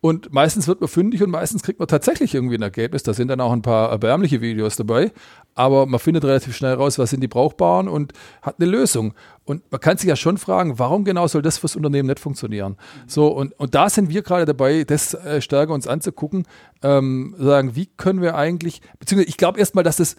[0.00, 3.02] Und meistens wird man fündig und meistens kriegt man tatsächlich irgendwie ein Ergebnis.
[3.02, 5.10] Da sind dann auch ein paar erbärmliche Videos dabei.
[5.56, 9.14] Aber man findet relativ schnell raus, was sind die brauchbaren und hat eine Lösung.
[9.44, 12.76] Und man kann sich ja schon fragen, warum genau soll das fürs Unternehmen nicht funktionieren?
[13.08, 16.46] So, und, und da sind wir gerade dabei, das äh, stärker uns anzugucken,
[16.82, 20.14] ähm, sagen, wie können wir eigentlich, beziehungsweise ich glaube erstmal, dass das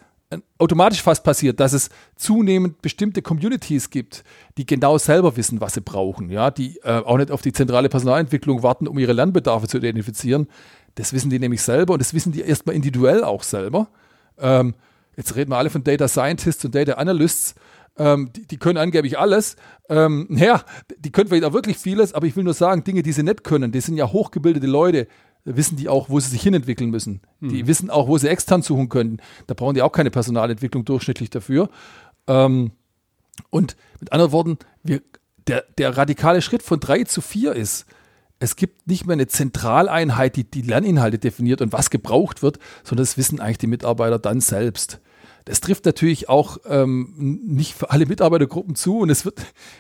[0.60, 4.24] automatisch fast passiert, dass es zunehmend bestimmte Communities gibt,
[4.58, 7.90] die genau selber wissen, was sie brauchen, ja, die äh, auch nicht auf die zentrale
[7.90, 10.48] Personalentwicklung warten, um ihre Lernbedarfe zu identifizieren.
[10.96, 13.88] Das wissen die nämlich selber und das wissen die erstmal individuell auch selber.
[14.38, 14.76] Ähm,
[15.18, 17.56] jetzt reden wir alle von Data Scientists und Data Analysts.
[17.98, 19.56] Ähm, die, die, können angeblich alles.
[19.90, 20.64] Ähm, ja,
[21.00, 23.44] die können vielleicht auch wirklich vieles, aber ich will nur sagen, Dinge, die sie nicht
[23.44, 25.08] können, die sind ja hochgebildete Leute,
[25.46, 27.22] wissen die auch, wo sie sich hinentwickeln müssen.
[27.40, 27.50] Mhm.
[27.50, 29.22] Die wissen auch, wo sie extern suchen können.
[29.48, 31.70] Da brauchen die auch keine Personalentwicklung durchschnittlich dafür.
[32.28, 32.72] Ähm,
[33.50, 35.02] und mit anderen Worten, wir,
[35.48, 37.86] der, der radikale Schritt von drei zu vier ist,
[38.40, 43.04] es gibt nicht mehr eine Zentraleinheit, die die Lerninhalte definiert und was gebraucht wird, sondern
[43.04, 45.02] das wissen eigentlich die Mitarbeiter dann selbst.
[45.46, 49.40] Das trifft natürlich auch ähm, nicht für alle Mitarbeitergruppen zu und es wird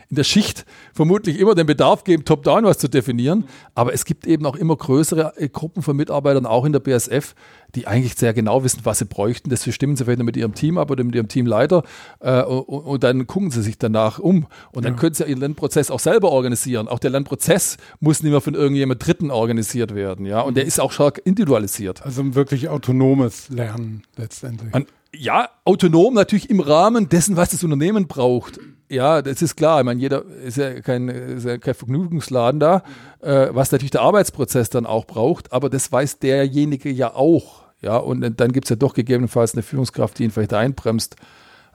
[0.09, 3.45] in der Schicht vermutlich immer den Bedarf geben, top-down was zu definieren.
[3.75, 7.35] Aber es gibt eben auch immer größere äh, Gruppen von Mitarbeitern, auch in der BSF,
[7.75, 9.49] die eigentlich sehr genau wissen, was sie bräuchten.
[9.49, 11.83] Das stimmen sie vielleicht mit ihrem Team ab oder mit ihrem Teamleiter
[12.19, 14.47] äh, und, und, dann gucken sie sich danach um.
[14.71, 14.99] Und dann ja.
[14.99, 16.87] können sie ihren Lernprozess auch selber organisieren.
[16.87, 20.25] Auch der Lernprozess muss nicht mehr von irgendjemand Dritten organisiert werden.
[20.25, 20.41] Ja?
[20.41, 22.03] Und der ist auch stark individualisiert.
[22.03, 24.73] Also ein wirklich autonomes Lernen letztendlich.
[24.73, 28.59] Ein ja, autonom natürlich im Rahmen dessen, was das Unternehmen braucht.
[28.89, 29.79] Ja, das ist klar.
[29.79, 32.83] Ich meine, jeder ist ja kein, ist ja kein Vergnügungsladen da,
[33.21, 37.63] äh, was natürlich der Arbeitsprozess dann auch braucht, aber das weiß derjenige ja auch.
[37.81, 41.15] Ja, und dann gibt es ja doch gegebenenfalls eine Führungskraft, die ihn vielleicht einbremst,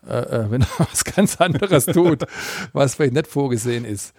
[0.07, 2.25] äh, äh wenn er was ganz anderes tut,
[2.73, 4.12] was vielleicht nicht vorgesehen ist.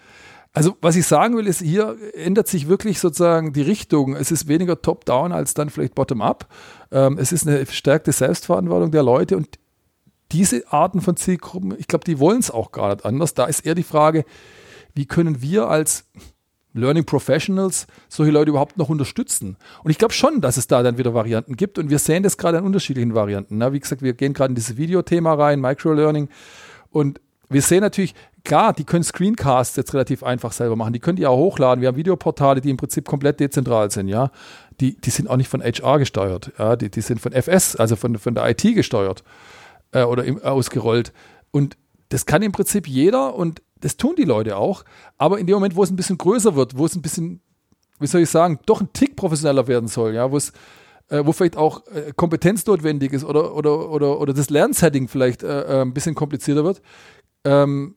[0.56, 4.16] Also, was ich sagen will, ist, hier ändert sich wirklich sozusagen die Richtung.
[4.16, 6.48] Es ist weniger top-down als dann vielleicht bottom-up.
[6.92, 9.60] Ähm, es ist eine verstärkte Selbstverantwortung der Leute und
[10.32, 13.34] diese Arten von Zielgruppen, ich glaube, die wollen es auch gar nicht anders.
[13.34, 14.24] Da ist eher die Frage,
[14.94, 16.06] wie können wir als
[16.72, 19.58] Learning Professionals solche Leute überhaupt noch unterstützen?
[19.84, 22.38] Und ich glaube schon, dass es da dann wieder Varianten gibt und wir sehen das
[22.38, 23.60] gerade an unterschiedlichen Varianten.
[23.74, 26.30] Wie gesagt, wir gehen gerade in dieses Videothema rein, Microlearning
[26.92, 30.94] und wir sehen natürlich, klar, die können Screencasts jetzt relativ einfach selber machen.
[30.94, 31.82] Die können die auch hochladen.
[31.82, 34.32] Wir haben Videoportale, die im Prinzip komplett dezentral sind, ja.
[34.80, 36.76] Die, die sind auch nicht von HR gesteuert, ja.
[36.76, 39.24] Die, die sind von FS, also von, von der IT gesteuert
[39.92, 41.14] äh, oder im, ausgerollt.
[41.52, 41.78] Und
[42.10, 44.84] das kann im Prinzip jeder und das tun die Leute auch.
[45.18, 47.42] Aber in dem Moment, wo es ein bisschen größer wird, wo es ein bisschen,
[48.00, 50.54] wie soll ich sagen, doch ein Tick professioneller werden soll, ja, wo es
[51.10, 55.44] äh, wo vielleicht auch äh, Kompetenz notwendig ist oder, oder, oder, oder das Lernsetting vielleicht
[55.44, 56.82] äh, äh ein bisschen komplizierter wird,
[57.46, 57.96] ähm,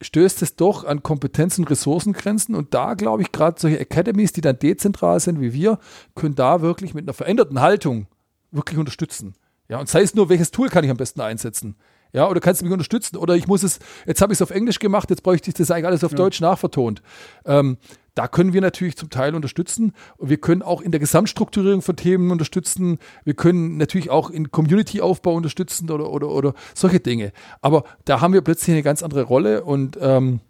[0.00, 2.54] stößt es doch an Kompetenz- und Ressourcengrenzen.
[2.54, 5.78] Und da glaube ich, gerade solche Academies, die dann dezentral sind wie wir,
[6.14, 8.06] können da wirklich mit einer veränderten Haltung
[8.50, 9.34] wirklich unterstützen.
[9.68, 11.76] Ja, und sei es nur, welches Tool kann ich am besten einsetzen?
[12.12, 13.16] Ja, oder kannst du mich unterstützen?
[13.16, 15.70] Oder ich muss es, jetzt habe ich es auf Englisch gemacht, jetzt bräuchte ich das
[15.70, 16.16] eigentlich alles auf ja.
[16.16, 17.02] Deutsch nachvertont.
[17.44, 17.76] Ähm,
[18.18, 19.92] da können wir natürlich zum Teil unterstützen.
[20.16, 22.98] Und wir können auch in der Gesamtstrukturierung von Themen unterstützen.
[23.22, 27.32] Wir können natürlich auch in Community-Aufbau unterstützen oder, oder, oder solche Dinge.
[27.60, 30.40] Aber da haben wir plötzlich eine ganz andere Rolle und ähm,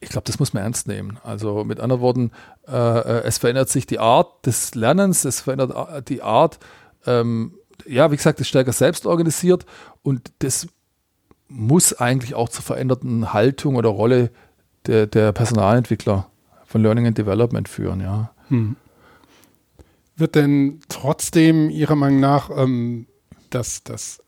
[0.00, 1.18] ich glaube, das muss man ernst nehmen.
[1.22, 2.30] Also mit anderen Worten,
[2.66, 6.58] äh, äh es verändert sich die Art des Lernens, es verändert äh, die Art,
[7.04, 9.66] ähm, ja, wie gesagt, es ist stärker selbst organisiert
[10.02, 10.66] und das
[11.48, 14.30] muss eigentlich auch zur veränderten Haltung oder Rolle
[14.86, 16.30] der, der Personalentwickler
[16.76, 18.30] von Learning and Development führen, ja.
[18.48, 18.76] Hm.
[20.14, 23.06] Wird denn trotzdem Ihrer Meinung nach ähm,
[23.48, 24.22] das, das,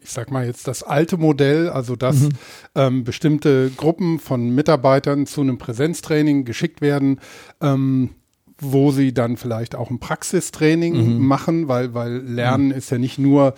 [0.00, 2.28] ich sag mal jetzt das alte Modell, also dass mhm.
[2.74, 7.20] ähm, bestimmte Gruppen von Mitarbeitern zu einem Präsenztraining geschickt werden,
[7.60, 8.10] ähm,
[8.58, 11.24] wo sie dann vielleicht auch ein Praxistraining mhm.
[11.24, 12.72] machen, weil, weil Lernen mhm.
[12.72, 13.54] ist ja nicht nur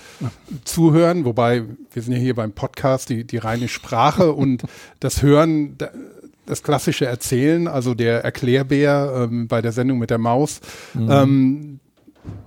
[0.65, 4.65] zuhören, wobei wir sind ja hier beim Podcast, die, die reine Sprache und
[5.01, 5.77] das Hören,
[6.47, 10.61] das klassische Erzählen, also der Erklärbär ähm, bei der Sendung mit der Maus,
[10.95, 11.11] mhm.
[11.11, 11.81] ähm,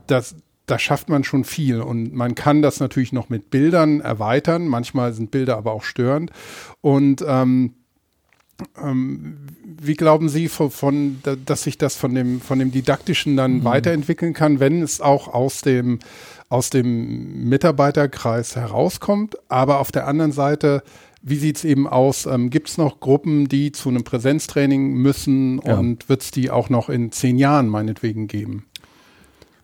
[0.07, 4.67] das, da schafft man schon viel und man kann das natürlich noch mit Bildern erweitern.
[4.67, 6.31] Manchmal sind Bilder aber auch störend
[6.81, 7.73] und ähm,
[8.81, 9.37] ähm,
[9.79, 13.63] wie glauben Sie, von, von, dass sich das von dem, von dem Didaktischen dann mhm.
[13.63, 15.99] weiterentwickeln kann, wenn es auch aus dem,
[16.49, 20.81] aus dem Mitarbeiterkreis herauskommt, aber auf der anderen Seite
[21.21, 22.25] wie sieht es eben aus?
[22.25, 25.77] Ähm, Gibt es noch Gruppen, die zu einem Präsenztraining müssen ja.
[25.77, 28.65] und wird es die auch noch in zehn Jahren meinetwegen geben?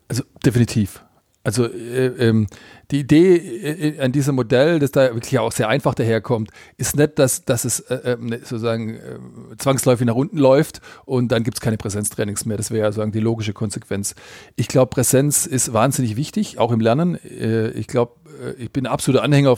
[0.07, 1.01] Also definitiv.
[1.45, 2.47] Also äh, ähm,
[2.91, 7.19] die Idee äh, an diesem Modell, das da wirklich auch sehr einfach daherkommt, ist nicht,
[7.19, 9.19] dass, dass es äh, ähm, ne, sozusagen äh,
[9.57, 12.55] zwangsläufig nach unten läuft und dann gibt es keine Präsenztrainings mehr.
[12.55, 14.15] Das wäre ja sozusagen die logische Konsequenz.
[14.55, 17.15] Ich glaube, Präsenz ist wahnsinnig wichtig, auch im Lernen.
[17.15, 18.22] Äh, ich glaube, äh,
[18.57, 19.57] ich bin ein absoluter Anhänger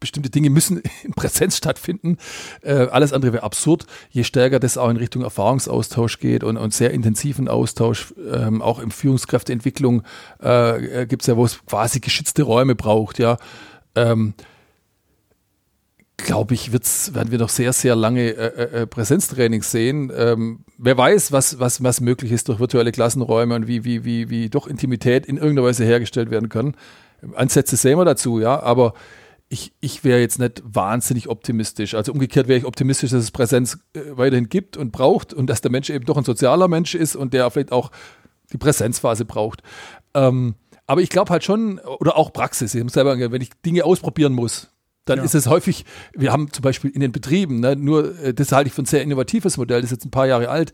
[0.00, 2.16] bestimmte Dinge müssen in Präsenz stattfinden.
[2.62, 3.86] Äh, alles andere wäre absurd.
[4.10, 8.80] Je stärker das auch in Richtung Erfahrungsaustausch geht und, und sehr intensiven Austausch, ähm, auch
[8.80, 10.02] in Führungskräfteentwicklung
[10.40, 13.36] äh, gibt es ja, wo es quasi geschützte Räume braucht, ja.
[13.94, 14.34] Ähm,
[16.16, 20.12] glaube ich, wird's, werden wir noch sehr, sehr lange äh, äh, äh, Präsenztrainings sehen.
[20.14, 24.28] Ähm, wer weiß, was, was, was möglich ist durch virtuelle Klassenräume und wie, wie, wie,
[24.28, 26.74] wie doch Intimität in irgendeiner Weise hergestellt werden kann.
[27.34, 28.94] Ansätze sehen wir dazu, ja, aber
[29.48, 31.94] ich, ich wäre jetzt nicht wahnsinnig optimistisch.
[31.94, 35.60] Also umgekehrt wäre ich optimistisch, dass es Präsenz äh, weiterhin gibt und braucht und dass
[35.60, 37.90] der Mensch eben doch ein sozialer Mensch ist und der vielleicht auch
[38.52, 39.62] die Präsenzphase braucht.
[40.14, 40.54] Ähm,
[40.86, 44.32] aber ich glaube halt schon, oder auch Praxis, ich muss selber, wenn ich Dinge ausprobieren
[44.32, 44.70] muss,
[45.04, 45.24] dann ja.
[45.24, 48.68] ist es häufig, wir haben zum Beispiel in den Betrieben, ne, nur, äh, das halte
[48.68, 50.72] ich für ein sehr innovatives Modell, das ist jetzt ein paar Jahre alt,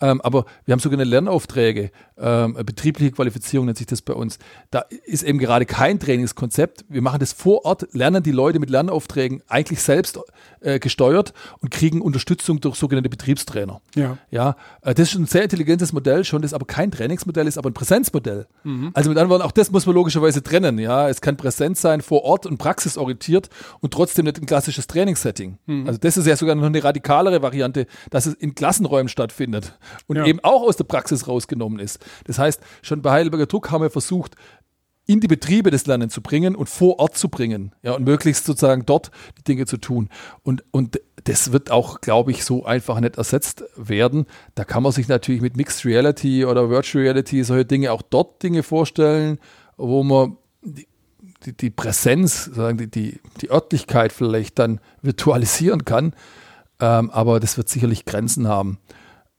[0.00, 4.38] ähm, aber wir haben sogenannte Lernaufträge, ähm, betriebliche Qualifizierung nennt sich das bei uns.
[4.70, 6.84] Da ist eben gerade kein Trainingskonzept.
[6.88, 10.18] Wir machen das vor Ort, lernen die Leute mit Lernaufträgen eigentlich selbst
[10.60, 13.80] äh, gesteuert und kriegen Unterstützung durch sogenannte Betriebstrainer.
[13.94, 14.18] Ja.
[14.30, 17.70] ja äh, das ist ein sehr intelligentes Modell schon, das aber kein Trainingsmodell ist, aber
[17.70, 18.46] ein Präsenzmodell.
[18.64, 18.90] Mhm.
[18.94, 20.78] Also mit anderen Worten, auch das muss man logischerweise trennen.
[20.78, 23.48] Ja, es kann Präsenz sein, vor Ort und praxisorientiert
[23.80, 25.58] und trotzdem nicht ein klassisches Trainingssetting.
[25.66, 25.86] Mhm.
[25.86, 30.16] Also das ist ja sogar noch eine radikalere Variante, dass es in Klassenräumen stattfindet und
[30.16, 30.26] ja.
[30.26, 32.04] eben auch aus der Praxis rausgenommen ist.
[32.24, 34.36] Das heißt, schon bei Heidelberger Druck haben wir versucht,
[35.08, 37.74] in die Betriebe das Lernen zu bringen und vor Ort zu bringen.
[37.82, 40.10] Ja, und möglichst sozusagen dort die Dinge zu tun.
[40.42, 44.26] Und, und das wird auch, glaube ich, so einfach nicht ersetzt werden.
[44.54, 48.42] Da kann man sich natürlich mit Mixed Reality oder Virtual Reality solche Dinge auch dort
[48.42, 49.38] Dinge vorstellen,
[49.78, 50.86] wo man die,
[51.46, 56.14] die, die Präsenz, sozusagen die, die, die Örtlichkeit vielleicht dann virtualisieren kann.
[56.80, 58.78] Ähm, aber das wird sicherlich Grenzen haben.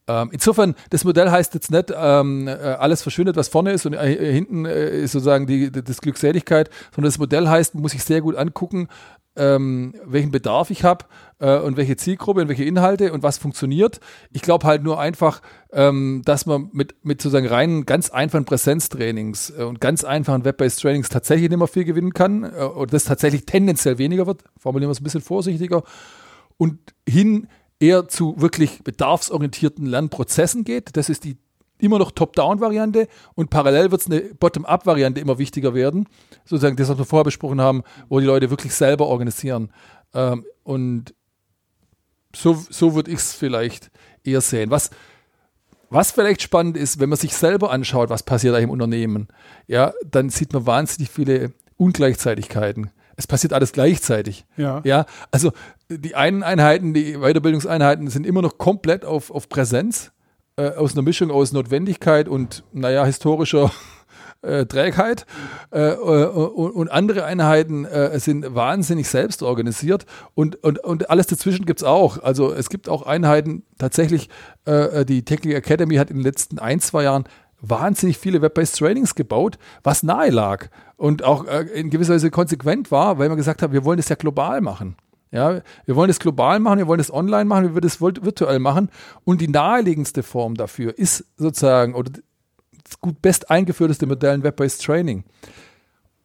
[0.10, 3.94] Ähm, insofern, das Modell heißt jetzt nicht, ähm, äh, alles verschwindet, was vorne ist und
[3.94, 8.04] äh, hinten äh, ist sozusagen die, die, das Glückseligkeit, sondern das Modell heißt, muss ich
[8.04, 8.88] sehr gut angucken,
[9.36, 11.06] ähm, welchen Bedarf ich habe
[11.38, 14.00] äh, und welche Zielgruppe und welche Inhalte und was funktioniert.
[14.32, 19.52] Ich glaube halt nur einfach, ähm, dass man mit, mit sozusagen reinen, ganz einfachen Präsenztrainings
[19.52, 23.04] äh, und ganz einfachen Web-based Trainings tatsächlich nicht mehr viel gewinnen kann äh, und das
[23.04, 24.44] tatsächlich tendenziell weniger wird.
[24.58, 25.84] Formulieren wir es ein bisschen vorsichtiger.
[26.58, 27.48] Und hin
[27.80, 30.96] eher zu wirklich bedarfsorientierten Lernprozessen geht.
[30.98, 31.38] Das ist die
[31.80, 36.08] immer noch Top-Down-Variante und parallel wird es eine Bottom-Up-Variante immer wichtiger werden.
[36.44, 39.72] Sozusagen das, was wir vorher besprochen haben, wo die Leute wirklich selber organisieren.
[40.14, 41.14] Ähm, und
[42.36, 43.92] so, so würde ich es vielleicht
[44.24, 44.72] eher sehen.
[44.72, 44.92] Was,
[45.90, 49.30] was vielleicht spannend ist, wenn man sich selber anschaut, was passiert da im Unternehmen,
[49.68, 54.46] ja, dann sieht man wahnsinnig viele Ungleichzeitigkeiten es passiert alles gleichzeitig.
[54.56, 54.82] Ja.
[54.86, 55.06] ja.
[55.30, 55.52] Also
[55.90, 60.14] die einen Einheiten, die Weiterbildungseinheiten sind immer noch komplett auf, auf Präsenz,
[60.56, 63.74] äh, aus einer Mischung aus Notwendigkeit und, naja, historischer
[64.42, 65.26] äh, Trägheit.
[65.70, 71.28] Äh, äh, und, und, andere Einheiten äh, sind wahnsinnig selbst organisiert und, und, und alles
[71.28, 72.24] dazwischen gibt es auch.
[72.24, 74.30] Also es gibt auch Einheiten, tatsächlich,
[74.64, 77.26] äh, die Technical Academy hat in den letzten ein, zwei Jahren
[77.62, 80.68] wahnsinnig viele Web-based Trainings gebaut, was nahe lag
[80.98, 84.10] und auch äh, in gewisser Weise konsequent war, weil wir gesagt haben, wir wollen das
[84.10, 84.96] ja global machen.
[85.32, 88.60] Ja, wir wollen das global machen, wir wollen das online machen, wir wollen das virtuell
[88.60, 88.90] machen.
[89.26, 92.12] Und die naheliegendste Form dafür ist sozusagen, oder
[92.84, 95.24] das gut best eingeführteste Modell in Web-Based Training.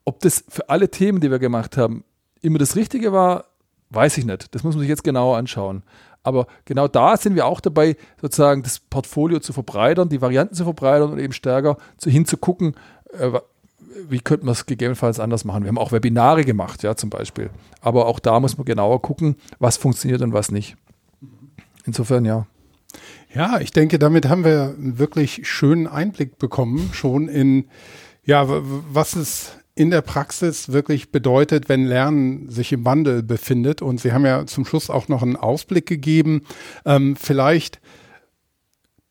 [0.06, 2.04] Ob das für alle Themen, die wir gemacht haben,
[2.40, 3.44] immer das Richtige war,
[3.90, 4.54] weiß ich nicht.
[4.54, 5.82] Das muss man sich jetzt genauer anschauen.
[6.24, 10.64] Aber genau da sind wir auch dabei, sozusagen das Portfolio zu verbreitern, die Varianten zu
[10.64, 12.74] verbreitern und eben stärker zu, hinzugucken,
[13.12, 13.30] äh,
[14.08, 15.62] wie könnte man es gegebenenfalls anders machen.
[15.62, 17.50] Wir haben auch Webinare gemacht, ja, zum Beispiel.
[17.80, 20.76] Aber auch da muss man genauer gucken, was funktioniert und was nicht.
[21.84, 22.46] Insofern, ja.
[23.34, 27.66] Ja, ich denke, damit haben wir einen wirklich schönen Einblick bekommen, schon in,
[28.24, 33.82] ja, was es in der Praxis wirklich bedeutet, wenn Lernen sich im Wandel befindet.
[33.82, 36.42] Und Sie haben ja zum Schluss auch noch einen Ausblick gegeben.
[36.84, 37.80] Ähm, vielleicht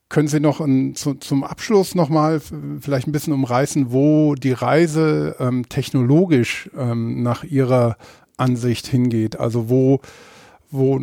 [0.08, 2.39] können Sie noch ein, zu, zum Abschluss nochmal
[2.80, 7.97] vielleicht ein bisschen umreißen, wo die Reise ähm, technologisch ähm, nach Ihrer
[8.38, 9.39] Ansicht hingeht?
[9.39, 10.02] Also wo,
[10.73, 10.99] wo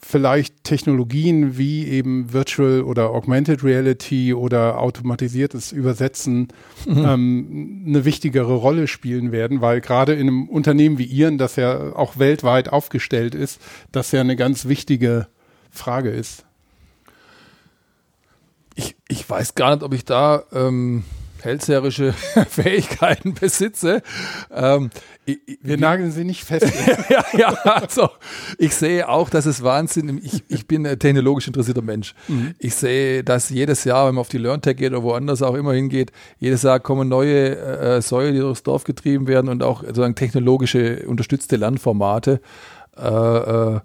[0.00, 6.48] vielleicht Technologien wie eben Virtual oder Augmented Reality oder automatisiertes Übersetzen
[6.86, 7.04] mhm.
[7.04, 11.96] ähm, eine wichtigere Rolle spielen werden, weil gerade in einem Unternehmen wie Ihren, das ja
[11.96, 15.26] auch weltweit aufgestellt ist, das ja eine ganz wichtige
[15.70, 16.44] Frage ist.
[18.76, 21.02] Ich, ich weiß gar nicht, ob ich da ähm,
[21.44, 22.12] hellseherische
[22.48, 24.02] Fähigkeiten besitze.
[24.52, 24.90] Ähm,
[25.62, 26.72] wir nageln sie nicht fest.
[27.08, 28.10] ja, ja, also
[28.58, 32.14] ich sehe auch, dass es Wahnsinn Ich, ich bin ein technologisch interessierter Mensch.
[32.28, 32.54] Mhm.
[32.58, 35.72] Ich sehe, dass jedes Jahr, wenn man auf die LearnTech geht oder woanders auch immer
[35.72, 40.14] hingeht, jedes Jahr kommen neue äh, Säule, die durchs Dorf getrieben werden und auch sozusagen
[40.14, 42.40] technologische unterstützte Lernformate.
[42.96, 43.80] Äh, äh,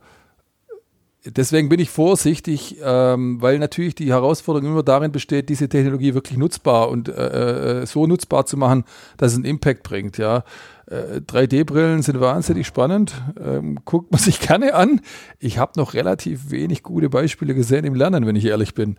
[1.25, 6.37] deswegen bin ich vorsichtig, ähm, weil natürlich die Herausforderung immer darin besteht, diese Technologie wirklich
[6.37, 8.85] nutzbar und äh, äh so nutzbar zu machen,
[9.17, 10.17] dass es einen Impact bringt.
[10.17, 10.43] Ja,
[10.87, 15.01] 3D-Brillen äh, sind wahnsinnig spannend, ähm, guckt man sich gerne an.
[15.39, 18.97] Ich habe noch relativ wenig gute Beispiele gesehen im Lernen, wenn ich ehrlich bin.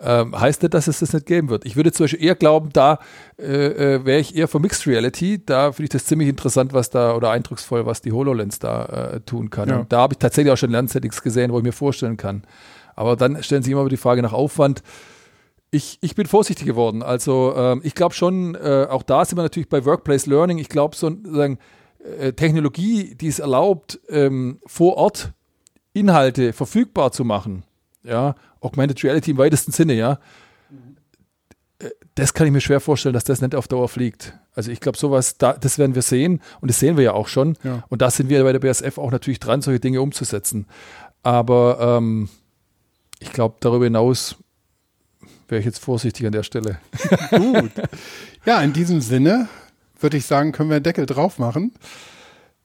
[0.00, 1.64] Ähm, heißt nicht, dass es das nicht geben wird.
[1.66, 2.98] Ich würde zum Beispiel eher glauben, da
[3.38, 5.40] äh, äh, wäre ich eher für Mixed Reality.
[5.44, 9.20] Da finde ich das ziemlich interessant, was da oder eindrucksvoll, was die HoloLens da äh,
[9.20, 9.68] tun kann.
[9.68, 9.78] Ja.
[9.78, 12.42] Und da habe ich tatsächlich auch schon Lernsettings gesehen, wo ich mir vorstellen kann.
[12.96, 14.82] Aber dann stellen sich immer wieder die Frage nach Aufwand.
[15.72, 17.02] Ich, ich bin vorsichtig geworden.
[17.02, 20.58] Also ähm, ich glaube schon, äh, auch da sind wir natürlich bei Workplace Learning.
[20.58, 25.32] Ich glaube, so äh, Technologie, die es erlaubt, ähm, vor Ort
[25.92, 27.64] Inhalte verfügbar zu machen,
[28.02, 30.18] ja, Augmented Reality im weitesten Sinne, ja,
[31.78, 34.34] äh, das kann ich mir schwer vorstellen, dass das nicht auf Dauer fliegt.
[34.54, 37.28] Also ich glaube, sowas, da, das werden wir sehen und das sehen wir ja auch
[37.28, 37.56] schon.
[37.62, 37.84] Ja.
[37.88, 40.66] Und da sind wir bei der BSF auch natürlich dran, solche Dinge umzusetzen.
[41.22, 42.28] Aber ähm,
[43.20, 44.36] ich glaube, darüber hinaus
[45.50, 46.78] wäre ich jetzt vorsichtig an der Stelle.
[47.30, 47.72] Gut.
[48.44, 49.48] Ja, in diesem Sinne
[49.98, 51.72] würde ich sagen, können wir einen Deckel drauf machen.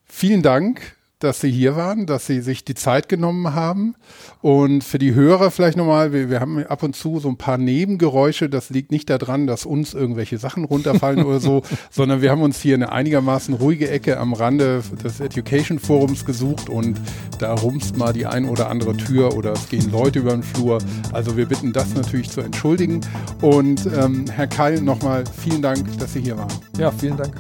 [0.05, 3.95] Vielen Dank dass Sie hier waren, dass Sie sich die Zeit genommen haben.
[4.41, 7.57] Und für die Hörer vielleicht nochmal, wir, wir haben ab und zu so ein paar
[7.57, 8.49] Nebengeräusche.
[8.49, 12.61] Das liegt nicht daran, dass uns irgendwelche Sachen runterfallen oder so, sondern wir haben uns
[12.61, 16.99] hier eine einigermaßen ruhige Ecke am Rande des Education Forums gesucht und
[17.39, 20.79] da rumst mal die ein oder andere Tür oder es gehen Leute über den Flur.
[21.13, 23.01] Also wir bitten das natürlich zu entschuldigen.
[23.41, 26.53] Und ähm, Herr Keil, nochmal vielen Dank, dass Sie hier waren.
[26.77, 27.35] Ja, vielen Dank.